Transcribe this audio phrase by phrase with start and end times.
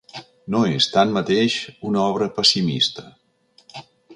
[0.53, 1.57] No és, tanmateix,
[1.91, 3.07] una obra pessimista.